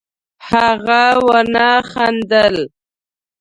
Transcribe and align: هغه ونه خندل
هغه 0.49 1.01
ونه 1.27 1.69
خندل 1.91 2.55